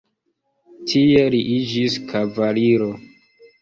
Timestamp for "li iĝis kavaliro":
1.37-2.93